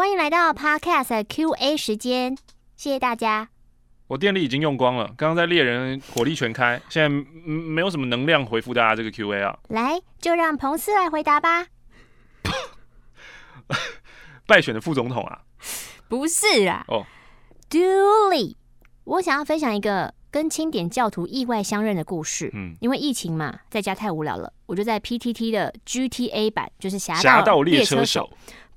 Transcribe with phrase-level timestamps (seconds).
[0.00, 2.34] 欢迎来到 Podcast Q&A 时间，
[2.74, 3.50] 谢谢大家。
[4.06, 7.08] 我电力已经用光了，刚刚在猎人火力全开，现在
[7.44, 9.58] 没有什么能量回复大家这个 Q&A 啊。
[9.68, 11.66] 来，就让彭斯来回答吧。
[14.48, 15.42] 败选的副总统啊？
[16.08, 16.82] 不是啊。
[16.88, 17.04] 哦
[17.68, 18.56] ，Dooley，
[19.04, 20.14] 我想要分享一个。
[20.32, 22.52] 跟清点教徒意外相认的故事。
[22.54, 28.30] 嗯，因为疫情嘛，在家太无聊了，我就在 PTT 的 GTA 版，就是《侠盗猎车手》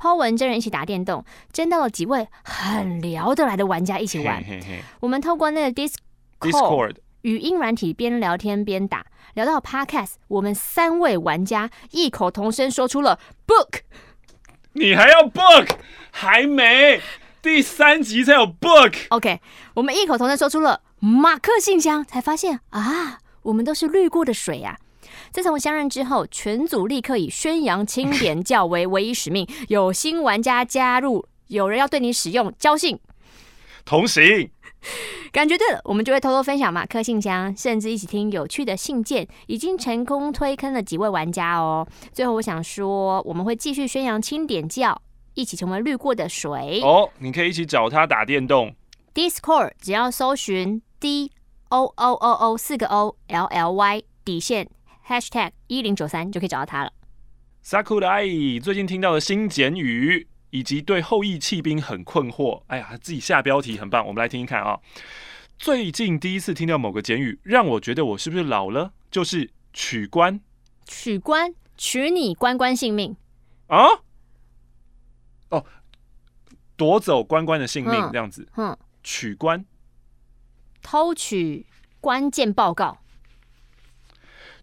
[0.04, 1.24] ，po 文真人一起打电动，
[1.54, 4.44] 征到了几位很聊得来的玩家一起玩。
[4.44, 5.96] 嘿嘿嘿，我们透过那个 Discord,
[6.42, 13.80] Discord 语音软体边聊天边打，聊到 Podcast，我们三位玩家异口同声说出了 Book。
[14.74, 15.78] 你还要 Book？
[16.11, 17.00] 还没，
[17.42, 19.06] 第三集才有 Book。
[19.10, 19.39] OK，
[19.75, 20.82] 我们异口同声说出了。
[21.00, 24.78] 马克信箱才发现啊，我们都是滤过的水啊！
[25.33, 29.47] 自从相认之后，全组立刻以宣扬清点教为唯一使命。
[29.68, 33.00] 有新玩家加入，有人要对你使用交信
[33.83, 34.50] 同行，
[35.31, 41.88] 感觉对了，我们就会偷偷分享马克信箱，甚至一起听有趣的信件，已经成功推坑了几位玩家哦。
[42.11, 45.02] 最后，我想说，我们会继续宣扬清点教，
[45.33, 47.09] 一起成为滤过的水哦。
[47.17, 48.73] 你可以一起找他打电动
[49.15, 50.81] ，Discord 只要搜寻。
[50.99, 51.30] D
[51.67, 54.69] O O O O 四个 O L L Y 底线
[55.07, 56.93] Hashtag 一零九三就可以找到他了。
[57.63, 62.63] Sakurai 最近听到的新简语，以及对后羿弃兵很困惑。
[62.67, 64.79] 哎呀，自己下标题很棒，我们来听一看啊。
[65.57, 68.93] 最近第一次听到某个简语，让我觉得我是不是老了？
[69.11, 70.39] 就是取关，
[70.85, 73.15] 取关，取你关关性命
[73.67, 73.85] 啊？
[75.49, 75.63] 哦，
[76.75, 78.47] 夺走关关的性命这样子。
[78.57, 79.63] 嗯，取关。
[80.81, 81.65] 偷取
[82.01, 83.02] 关键报告，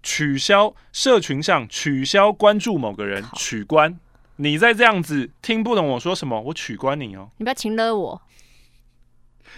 [0.03, 3.99] 取消社群上取消关注某个人，取关。
[4.37, 7.31] 你再这样子听不懂我说什么，我取关你哦！
[7.37, 8.23] 你不要情勒我，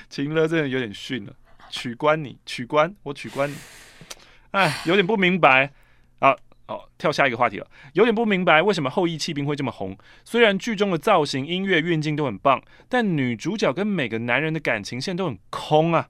[0.08, 1.32] 情勒真的有点逊了。
[1.70, 3.54] 取关你，取关我，取关你。
[4.50, 5.72] 哎，有点不明白
[6.18, 6.36] 啊！
[6.66, 7.66] 哦，跳下一个话题了。
[7.92, 9.96] 有点不明白为什么后羿弃兵会这么红？
[10.24, 16.08] 虽然剧中的造型、音乐、运镜都很棒，但女主角跟每个男人的感情线都很空啊。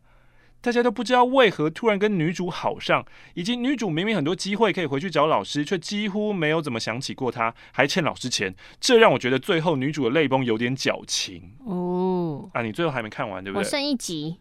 [0.63, 12.49] 大家都不知道为何突然跟女主好上，以及女主明明很多机会可以回去找老师，却几乎没有怎么想起过他，还欠老师钱，这让我觉得最后女主的泪崩有点矫情哦。
[12.55, 13.65] 啊，你最后还没看完对不对？
[13.65, 14.39] 我剩一集，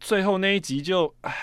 [0.00, 1.36] 最后那一集就唉，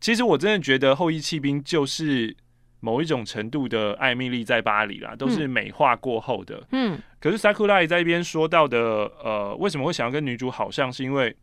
[0.00, 2.36] 其实我真的觉得《后羿弃兵》就是
[2.80, 6.66] 某一种程度的《艾米丽在巴黎》啦，都是美化过后的。
[6.72, 8.78] 嗯，可是 Sakurai 在一边说到的，
[9.22, 11.36] 呃，为什么会想要跟女主好上，是因为。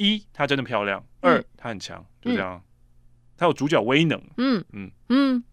[0.00, 2.60] 一，她真的漂亮；嗯、二，她很强，就这样。
[3.36, 4.18] 她、嗯、有主角威能。
[4.38, 5.44] 嗯嗯嗯。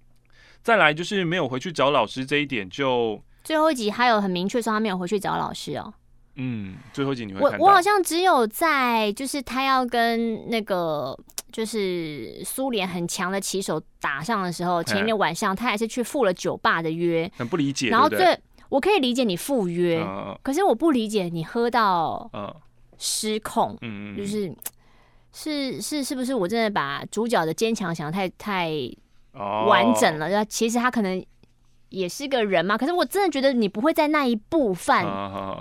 [0.64, 5.94] 再来就是没有回去找老师这一点就，就最后一集还有很明确说他没有回去找老师哦。
[6.36, 11.18] 嗯，最后一集你会看我我好像只有在就是他要跟那个
[11.52, 17.90] 就是苏联很强的棋手打上的时候，前一天晚上他还是去赴了酒吧的约，很不理解。
[17.90, 18.38] 然后最
[18.70, 22.54] 我可以理解你赴约，嗯、可是我不理解你喝到嗯。
[22.98, 24.54] 失控，嗯嗯，就是
[25.32, 28.72] 是是是不是我真的把主角的坚强想得太太
[29.68, 30.28] 完整了？
[30.28, 31.26] 哦、其实他可能
[31.90, 32.78] 也是个人嘛。
[32.78, 35.06] 可是我真的觉得你不会在那一步犯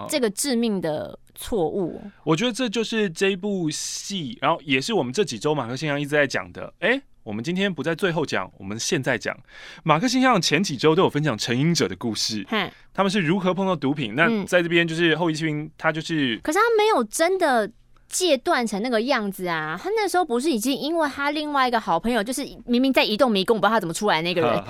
[0.08, 2.00] 这个致命的错误。
[2.25, 6.72] 我觉得这就是这一部戏，然后也是我们这几周马克先生一直在讲的。
[6.80, 7.02] 哎、欸。
[7.26, 9.37] 我们今天不在最后讲，我们现在讲
[9.82, 12.47] 马克信箱前几周都有分享成瘾者的故事，
[12.94, 14.14] 他们是如何碰到毒品。
[14.14, 17.69] 那在这边就是后翼弃兵，他就是，可是他没有真的
[18.09, 19.76] 戒断成那个样子啊。
[19.82, 24.54] 他那时候不是已经因为他另外一个好朋友，就是明明在移动迷宫，我不知道他怎么出来的那个人，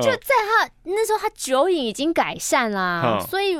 [0.00, 3.58] 就在他那时候，他酒瘾已经改善啦，所以。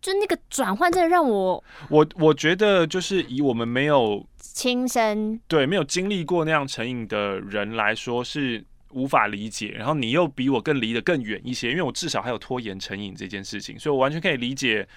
[0.00, 9.68] 就那个转换，真的让我我我觉得，就是以我们没有亲身对没有经历过那样成瘾的人来说，是无法理解。
[9.76, 14.88] 然后你又比我更离得更远一些，因为我至少还有拖延成瘾这件事情，所以我完全可以理解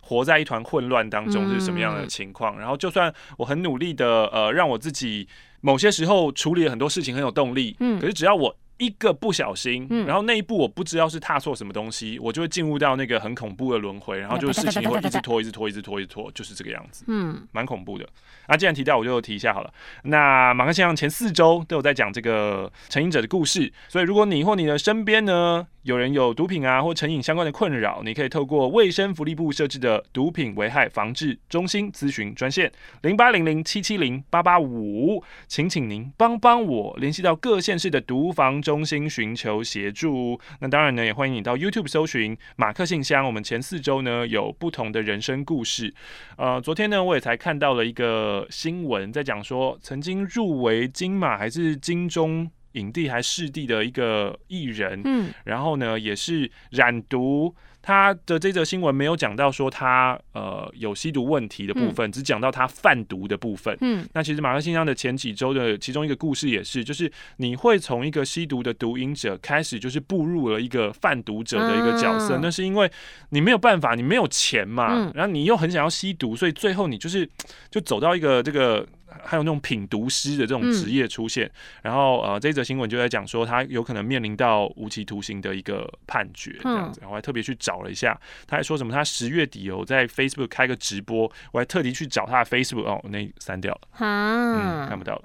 [0.00, 2.56] 活在一团混乱当中是什么样的情况。
[2.56, 5.26] 嗯、然后就算我很努力的呃，让我自己
[5.60, 8.56] 某些时候处理了很多事情很有动力，嗯，可是只要我。
[8.82, 18.04] 一个不小心，嗯、然后那一步我不知道是踏错什么东西，我就会进入到那个很恐怖的轮回，然后就事情会一直拖，一直拖，一直拖，一直拖，就是这个样子，嗯，蛮恐怖的。
[18.48, 19.72] 那、啊、既然提到，我就提一下好了。
[20.02, 32.70] 那马克先生前四周都有在讲这个成瘾者的故事，所以如果你或你的身边呢，有人有毒品啊或成瘾相关的困扰，你可以透过卫生福利部设置的毒品危害防治中心咨询专线
[33.02, 38.71] 零八零零七七零八八五，请请您帮帮我联系到各县市的毒防中。
[38.72, 40.40] 中心寻求协助。
[40.60, 43.22] 那当然呢，也欢迎你到 YouTube 搜寻马克信箱。
[43.26, 45.92] 我们前四周呢有不同的人生故事。
[46.38, 57.54] 呃，昨天呢我也才看到了一个新闻，在讲说曾经入围金马还是金钟影帝还视帝的一个艺人，嗯，然后呢也是染毒。
[57.82, 63.76] 他的这则新闻没有讲到说他呃有吸毒问题的部分，嗯、只讲到他贩毒的部分。
[63.80, 72.38] 嗯，那其实马克信箱的前几周的其中一个故事也是，就是你会从一个吸毒的毒瘾者开始，就是步入了一个贩毒者的一个角色。
[72.38, 72.90] 嗯、那是因为
[73.30, 77.28] 你没有办法，你没有钱嘛，嗯、然后你又很想要吸毒，所以最后你就是
[77.68, 78.86] 就走到一个这个。
[79.24, 87.00] 还有那种品读师的这种职业出现，嗯、然后呃，这则新闻就在讲说他有可能面临到无期徒刑的一个判决这样子。
[87.00, 88.92] 嗯、然后我还特别去找了一下，他还说什么？
[88.92, 95.24] 他十月底有在 Facebook 开个直播，我还特地去找他的 Facebook 哦，那删掉了，哈嗯，看不到了。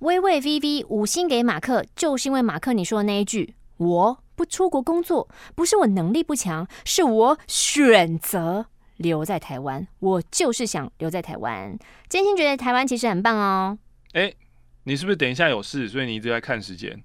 [0.00, 8.66] 微微 VV 五星给马克，就是因为马克你说的那一句，我不出国工作，不是我能力不强，是我选择。
[9.00, 11.76] 留在台湾，我就是想留在台湾。
[12.08, 13.78] 真心觉得台湾其实很棒哦。
[14.12, 14.36] 哎、欸，
[14.84, 17.02] 你是不是等一下有事，所以你一直在看时间？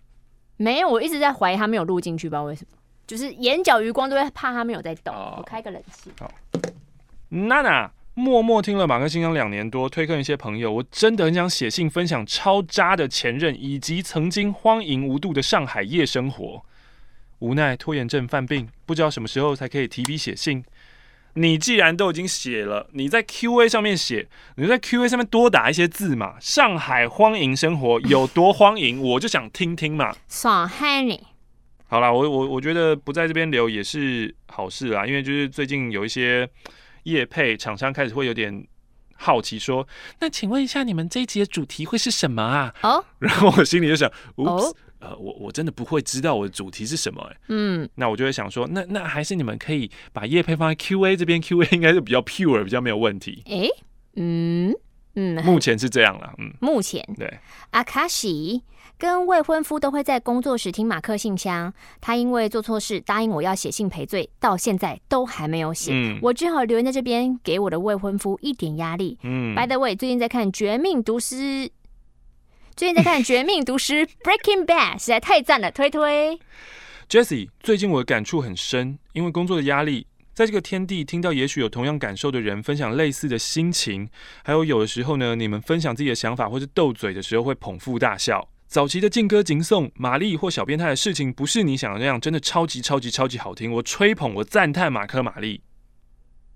[0.58, 2.78] 没有，我一直在怀疑他没有录进去，不知道为什么，
[3.08, 5.16] 就是眼角余光都会怕他没有在动。
[5.16, 6.12] 哦、我开个冷气。
[6.20, 6.30] 好，
[7.30, 16.66] 娜娜默默听了马克信箱两年多，推坑一些朋友，我真的很想写信分享超渣的前任以及曾经荒淫无度的上海夜生活。
[17.40, 20.64] 无奈拖延症犯病，不知道什么时候才可以提笔写信。
[21.38, 26.36] 你既然都已经写了，你在 Q&A 上面写，你在 Q&A 上面多打一些字嘛。
[26.40, 30.16] 上海荒淫生活有多荒淫，我就想听听嘛。
[30.30, 31.22] 爽嗨你！
[31.88, 36.50] 好啦，我我我觉得不在这边留也是好事啦，因为就是最近有一些
[37.04, 38.66] 业配厂商开始会有点
[39.16, 39.86] 好奇说，
[40.20, 42.74] 那请问一下，你们这一集的主题会是什么啊？
[42.82, 44.74] 哦，然后我心里就想，哦。
[45.00, 53.44] 呃，我我真的不会知道我的主题是什么哎、欸，嗯，那我就会想说，那那还是你们可以把叶配放在 Q&A 这边，Q&A 应该是比较 pure，比较没有问题。
[53.46, 53.70] 哎、欸，
[54.16, 54.74] 嗯
[55.16, 57.40] 嗯，目前是这样了，嗯，目前对。
[57.72, 58.64] 阿卡西
[58.98, 69.18] 跟未婚夫都会在工作时听马克信箱，他因为做错事答应我要写信赔罪，到现在都还没有写，嗯、我只好留言在这边给我的未婚夫一点压力。
[69.24, 71.36] 嗯，By the way，最近在看《绝命毒师》。
[72.76, 76.38] 最近在看《绝命毒师 》Breaking Bad，实在太赞了，推推。
[77.08, 84.10] Jessie，最近我的感触很深，因为工作的压力，在这个天地听到也许有同样感受的人分享类似的心情，
[84.44, 88.50] 还有有的时候呢，你们分享自己的想法或是斗嘴的时候会捧腹大笑。
[88.68, 93.72] 早期的劲歌劲颂、玛丽或小变态的事情，不是你想的那样，真的超级超级超级好听。
[93.72, 95.62] 我吹捧，我赞叹马克玛丽。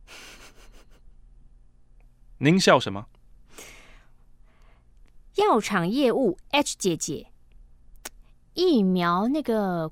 [2.40, 3.06] 您笑什么？
[5.40, 7.28] 药厂业务 H 姐姐，
[8.54, 9.90] 疫苗那个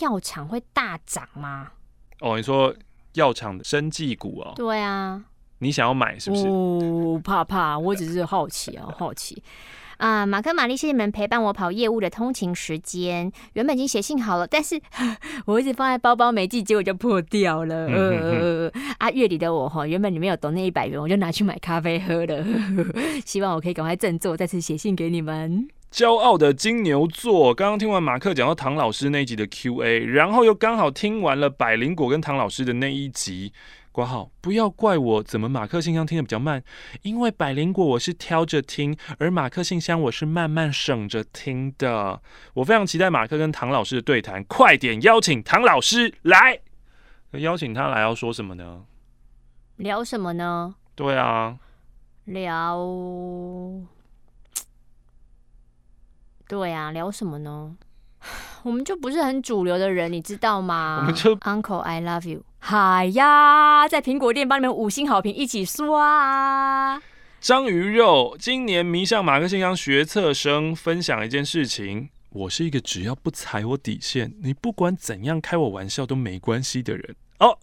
[0.00, 1.72] 药厂会大涨吗？
[2.20, 2.74] 哦，你说
[3.12, 4.52] 药厂的生技股哦？
[4.56, 5.22] 对啊，
[5.58, 6.48] 你想要买是不是？
[6.48, 9.42] 哦，怕怕，我只是好奇啊，好奇。
[9.98, 13.30] 啊，马克、玛丽，谢谢你们陪伴我跑业务的通勤时间。
[13.54, 14.80] 原本已经写信好了，但是
[15.46, 17.86] 我一直放在包包没寄，结果就破掉了。
[17.86, 22.44] 呃， 啊，月底的我哈，原本里面有抖那一百元，我就拿去买咖啡喝了。
[23.24, 25.68] 希望我可以赶快振作，再次写信给你们。
[25.92, 33.52] 骄傲的金牛座，刚刚听完马克讲到唐老师那一集的 Q&A，然后又刚好听完了百灵果跟唐老师的那一集。
[33.94, 36.60] 括号，不要怪我，怎么马克信箱听得比较慢？
[37.02, 42.20] 因为百灵果我是挑着听，而马克信箱我是慢慢省着听的。
[42.54, 46.58] 我非常期待马克跟唐老师的对谈，快点邀请唐老师来。
[47.34, 48.82] 邀请他来要说什么呢？
[49.76, 50.74] 聊什么呢？
[50.96, 51.56] 对啊，
[52.24, 52.78] 聊，
[56.48, 57.76] 对啊，聊什么呢？
[58.62, 60.98] 我们就不是很主流的人，你知道吗？
[61.00, 62.42] 我们就 Uncle I love you。
[62.66, 66.98] 嗨呀，在苹果店帮你们五星好评，一起刷。
[67.38, 77.14] 章鱼肉今年迷上马克信箱学测生，分享一件事情：我是一个只要不踩我底线，你不管怎样开我玩笑都没关系的人。
[77.40, 77.58] 哦，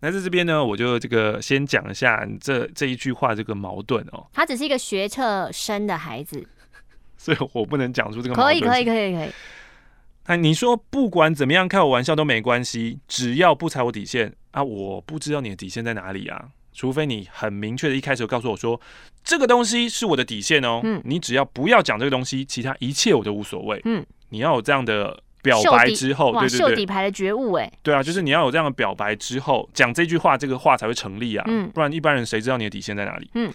[0.00, 4.26] 那在这边呢，我就这个先讲一下这这一句话这个矛盾哦。
[4.32, 6.42] 他只是一个学测生的孩子，
[7.18, 8.46] 所以我不能讲出这个矛盾。
[8.46, 9.30] 可以，可以，可以，可以。
[10.26, 14.62] 那你说不管怎么样开我玩笑都没关系，只要不踩我底线啊！
[14.62, 18.80] 我不知道你的底线在哪里啊，除非你很明确的一开始就告诉我说
[19.24, 20.80] 这个东西是我的底线哦。
[20.84, 23.80] 嗯，你只要不要讲这个东西，其他一切我都无所谓。
[23.84, 27.72] 嗯，你要有这样的表白之后，对对对，秀底牌的觉悟哎。
[27.82, 31.44] 对啊，就是你要有这样的表白之后讲这句话，这个话才会成立啊。
[31.48, 33.28] 嗯，不然一般人谁知道你的底线在哪里？
[33.34, 33.52] 嗯，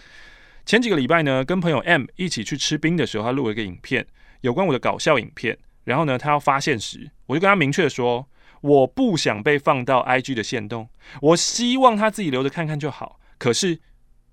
[0.65, 4.05] 前几个礼拜呢，跟朋友 M 一起去吃冰的时候，他录了一个影片，
[4.41, 5.57] 有关我的搞笑影片。
[5.87, 8.27] 然后呢，他要发现时，我就跟他明确说，
[8.59, 10.89] 我不想被放到 IG 的限动，
[11.21, 13.21] 我希望他自己留着看看就好。
[13.37, 13.79] 可是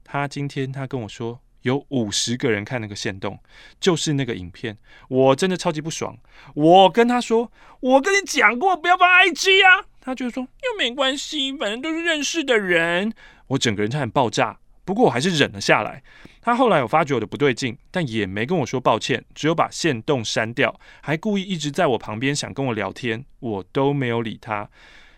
[0.03, 3.39] 他今天他跟我说，有五十个人看那个限动，
[3.79, 4.77] 就是那个影片，
[5.09, 6.19] 我真的超级不爽。
[6.55, 13.13] 我跟他说，我跟你讲过不要放 IG 啊，他就说又没关系，反正都是认识的人。
[13.47, 14.59] 我整个人差点爆炸。
[14.85, 16.03] 不过我还是忍了下来。
[16.41, 24.69] 他后来有发觉我的不对劲，但也没跟我说抱歉，只有把线动删掉，还故意一直在我旁边想跟我聊天，我都没有理他，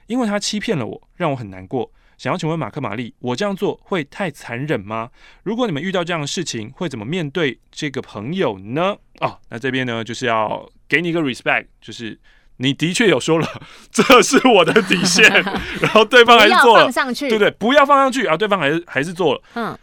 [0.07, 1.91] 因为他欺骗了我，让我很难过。
[2.17, 5.11] 想要请问马克玛丽，我这样做会太残忍吗？
[5.43, 8.97] 如果你们遇到这样的事情，会怎么面对这个朋友呢？
[9.21, 12.19] 哦，那这边呢，就是要给你一个 respect，就是。
[12.59, 13.47] 你的确有说了，
[13.91, 15.31] 这是我的底线，
[15.81, 18.37] 然后对方还是做了，放上去，对对，不要放上去啊！
[18.37, 19.79] 对方还是还是做了，嗯，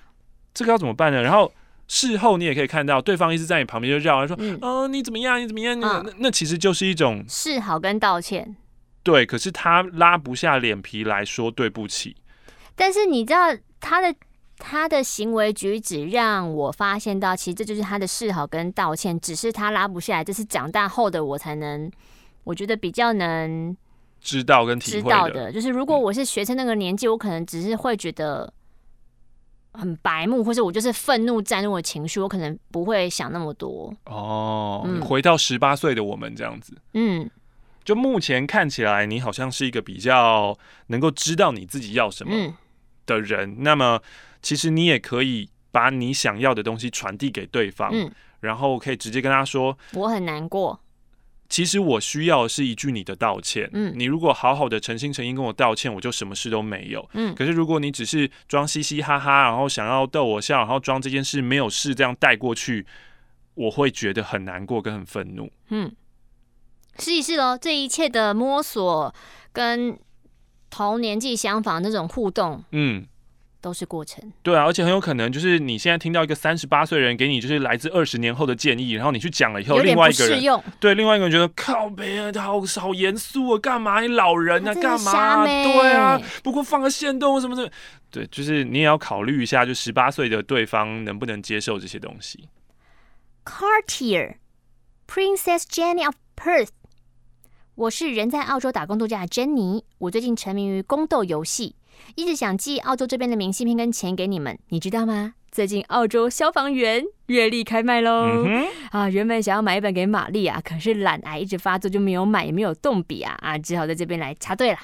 [0.53, 1.21] 这个要怎么办呢？
[1.21, 1.53] 然后
[1.87, 5.39] 事后你也可以看到，对方一直在你旁边就绕，说，嗯，哦，你怎么样？
[5.39, 5.79] 你怎么样？
[5.79, 8.55] 那那其实就是一种示好跟道歉，
[9.03, 9.23] 对。
[9.23, 12.15] 可是他拉不下脸皮来说对不起，
[12.75, 14.15] 但是你知道他的
[14.57, 21.91] 他的行为举止让我发现到，其实这就是他的示好跟道歉，只是他拉不下来，这是长大后的我才能。
[22.43, 23.75] 我觉得比较能
[24.19, 28.51] 知道跟体会的，的就是如果我是学生那个年纪，我可能只是会觉得
[29.73, 33.93] 很白目，或者我就是愤怒战怒的情绪，我可能不会想那么多。
[34.05, 37.29] 哦，嗯、回到十八岁的我们这样子，嗯，
[37.83, 40.57] 就目前看起来，你好像是一个比较
[40.87, 42.53] 能够知道你自己要什么
[43.05, 43.51] 的人。
[43.51, 44.01] 嗯、那么，
[44.41, 50.79] 其实你也可以把你想要的东西传递给对方，嗯，然后可以直接跟他说：“我很难过。”
[51.53, 53.69] 其实我需要的是一句你的道歉。
[53.73, 57.07] 嗯，你如果好好的诚心诚意跟我道歉，我就什么事都没有。
[57.13, 62.87] 嗯，可是如果你只是装嘻嘻哈哈，然后想要逗我笑，然后装这件事没有事这样带过去，
[63.53, 65.51] 我会觉得很难过跟很愤怒。
[65.69, 65.95] 嗯，
[66.97, 69.13] 试一试喽，这一切的摸索
[69.51, 69.95] 跟
[70.71, 73.05] 同年纪相仿那种互动，嗯。
[73.63, 85.45] 都是过程，对啊，而且很有可能就是你现在听到一个三十八岁的人给你就是来自二十年后的建议，然后你去讲了以后，另外一个人对另外一个人觉得靠别啊，好好严肃啊，干嘛你老人啊，干嘛？
[85.45, 87.71] 对啊，不过放个限动什么的，
[88.11, 92.49] 对，就是你也要考虑一下，就十八岁的对方能不能接受这些东西。
[93.45, 94.35] Cartier
[95.07, 96.67] Princess Jenny of Perth，
[97.75, 101.77] 我是人在澳洲打工度假的珍妮，我最近沉迷于宫斗游戏。
[102.15, 105.35] 一直想寄澳洲这边的明信片跟钱给你们，你知道吗？
[105.51, 108.43] 最近澳洲消防员月历开卖喽！
[108.45, 114.79] 嗯、啊，原本想要买一本给玛丽啊，可是懒癌一直发作，就没有买，也没有动笔啊啊，只好在这边来插队了。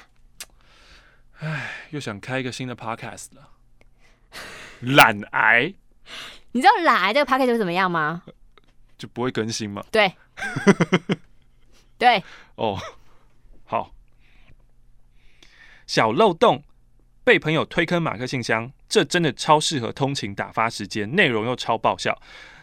[1.40, 3.48] 唉，又想开一个新的 podcast 了。
[4.80, 5.74] 懒癌，
[6.52, 8.22] 你知道懒癌这个 podcast 会怎么样吗？
[8.96, 9.84] 就不会更新吗？
[9.90, 10.12] 对，
[11.98, 12.22] 对，
[12.56, 12.78] 哦。
[13.64, 13.92] 好
[15.86, 16.64] 小漏洞，
[17.22, 22.20] 被朋友推坑马克信箱，这真的超适合通勤打发时间，内容又超爆笑。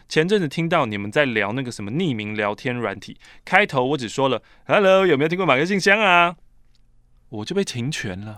[0.08, 6.36] 前阵子听到你们在聊那个什么匿名聊天软体，开头我只说了 “Hello”，有没有听过马克信箱啊？
[7.28, 8.36] 我就被停权了。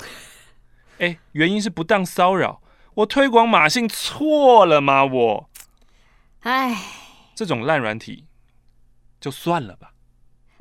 [0.99, 2.61] 哎，原因是不当骚扰，
[2.95, 5.05] 我推广马信错了吗？
[5.05, 5.51] 我，
[6.41, 6.77] 哎，
[7.35, 8.27] 这种烂软体
[9.21, 9.93] 就算了吧。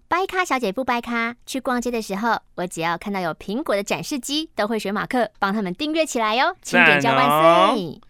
[0.10, 6.58] 掰咖小姐不掰咖，去逛街的时候，我只要看到有苹果的展示机，都会选马克帮他们订阅起来哟。
[6.64, 8.02] 清点交万岁！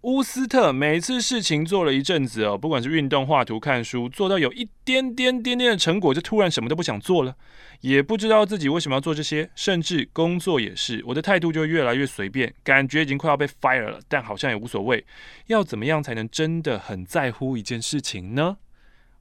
[0.00, 7.36] 乌斯特每次事情做了一阵子哦，不管是运动、画图、看书，做到有一点点点点的成果，就突然什么都不想做了，
[7.82, 15.06] 也不知道自己为什么要做这些，甚至工作也是，我的态度就越来越随便，感觉已经快要被 fire 了，但好像也无所谓。
[15.46, 18.56] 要怎么样才能真的很在乎一件事情呢？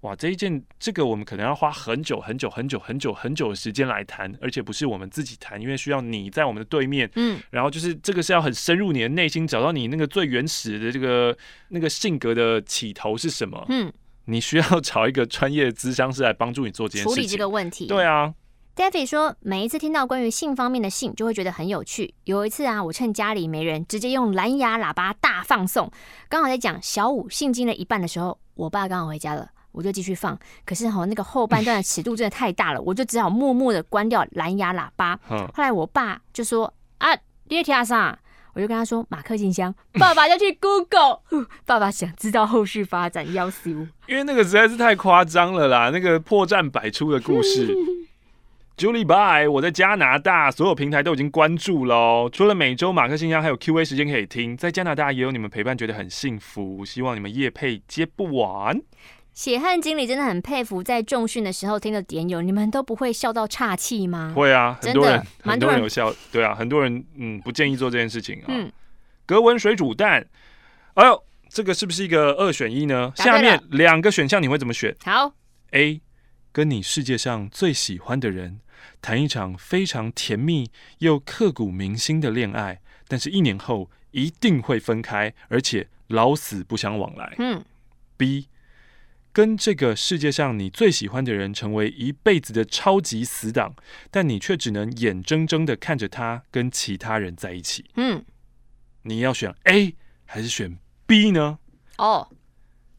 [0.03, 11.35] 哇，这一件这个我们可能要花很久很久很久很久很久的时间来谈，而且不是我们自己谈，因为需要你在我们的对面，嗯，然后就是这个是要很深入你的内心，找到你那个最原始的这个
[11.69, 13.91] 那个性格的起头是什么，嗯，
[14.25, 17.87] 你需要 找一个专业的咨商师来帮助你做这件事情，处理这个问题。
[17.87, 18.33] 对啊
[18.75, 22.13] ，David 说每一次听到关于性方面的信，就会觉得很有趣。
[22.25, 25.89] 有一次啊，我趁家里没人，直接用蓝牙喇叭大放送，
[26.27, 29.51] 刚好在讲小五性经了一半的时候，我爸刚好回家了。
[29.73, 35.19] 我就继续放，可是哈，那个后半段的 尺度真的太大了，我就只好默默的关掉蓝牙喇叭。
[35.27, 37.09] 后来我爸就说：“啊，
[37.49, 38.17] 你在听啥？”
[38.53, 41.21] 我就跟他说：“马克信箱。”爸爸要去 Google，
[41.65, 43.71] 爸爸想知道后续发展，要死。
[44.07, 47.75] 因为那个实在是太夸张了啦，那个破绽百出的故事。
[48.77, 56.83] Julie Bye，我在加拿大，所有平台都已经关注喽，除了每周马克信箱还有 Q&A 时间可以听，在加拿大也有你们陪伴，觉得很幸福。
[56.83, 58.79] 希望你们夜配接不完。
[59.33, 64.31] 血汗经理真的很佩服，在重训的时候听的点友，你们都不会笑到岔气吗？
[64.35, 68.45] 会啊，很多人，很多人有笑，对啊，很多人嗯不建议做这件事情啊。
[68.49, 68.71] 嗯，
[69.25, 70.27] 格纹水煮蛋，
[70.93, 73.11] 哎呦，这个是不是一个二选一呢？
[73.15, 74.95] 下面两个选项你会怎么选？
[75.03, 75.33] 好
[75.71, 76.01] ，A，
[76.51, 78.59] 跟你世界上最喜欢的人
[79.01, 87.33] 谈一场非常甜蜜又刻骨铭心的恋爱，但是一年后一定会分开，而且老死不相往来。
[87.39, 87.65] 嗯
[88.15, 88.47] ，B。
[89.33, 93.75] 跟这个世界上你最喜欢的人成为一辈子的超级死党，
[94.11, 97.83] 但你却只能眼睁睁的看着他跟其他人在一起。
[97.95, 98.23] 嗯，
[99.01, 101.57] 你要选 A 还是选 B 呢？
[101.97, 102.29] 哦，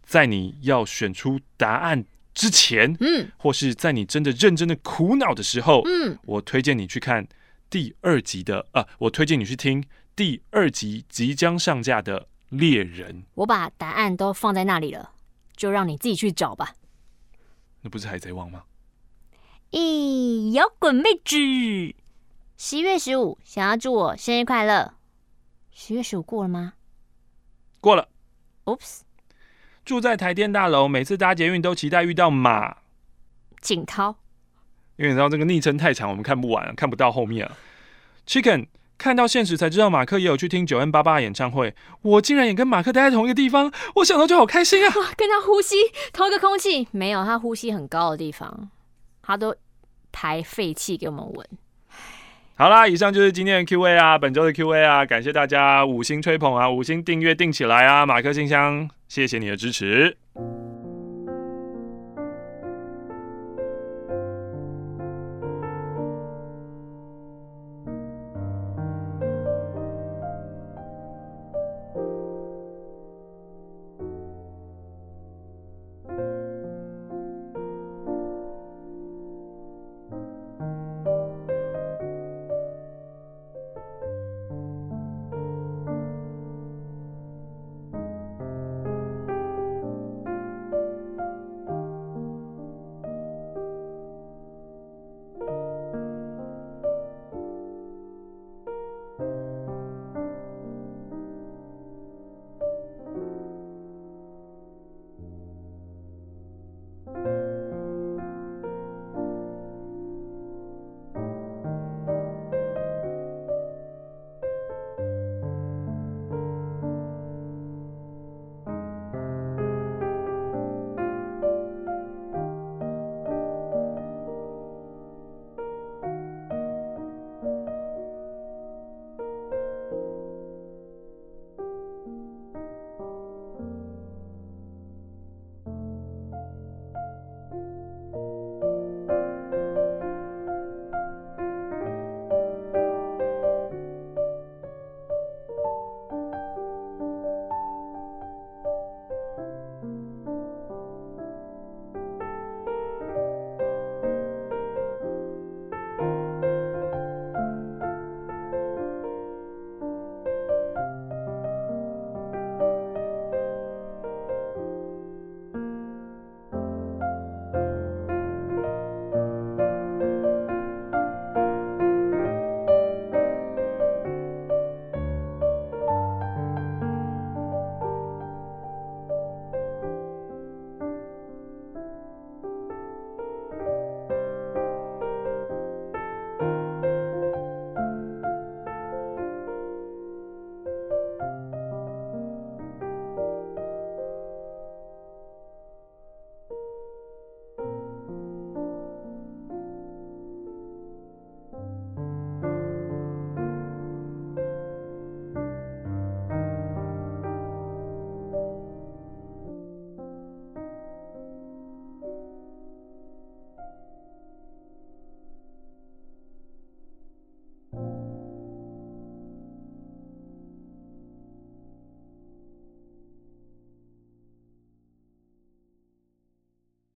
[0.03, 7.29] 在你要选出答案之前，嗯，或是在你真的认真的苦恼的时候，嗯，我推荐你去看
[7.71, 9.85] 第二集的啊，我推荐你去听
[10.17, 13.23] 第二集即将上架的《猎人》。
[13.35, 15.12] 我把答案都放在那里了。
[15.56, 16.75] 就让你自己去找吧。
[17.82, 18.64] 那不是海贼王吗？
[19.70, 21.94] 咦，摇滚妹纸，
[22.56, 24.94] 十一月十五，想要祝我生日快乐。
[25.73, 26.75] 十月十五过了吗？
[27.80, 28.08] 过了。
[28.64, 29.00] Oops。
[29.84, 32.78] 住在台电大楼，每次搭捷运都期待遇到马
[33.61, 34.16] 景涛。
[34.96, 37.56] 因为你知道这个昵称太长，我们看不完，看不到后面啊。
[38.26, 38.68] Chicken。
[39.04, 41.75] 看到现实才知道，马克也有去听九 N 八八演唱会。
[42.00, 44.90] 我竟然也跟马克待在同一个地方，我想到就好开心啊！
[45.14, 45.76] 跟他呼吸
[46.11, 48.70] 同一个空气，没有他呼吸很高的地方，
[49.23, 49.54] 他都
[50.11, 51.46] 排废气给我们闻。
[52.54, 60.16] 好啦，以上就是今天的 Q&A 啊，本周的 Q&A 啊，感谢大家五星吹捧啊，五星订阅订起来啊，马克信箱，谢谢你的支持。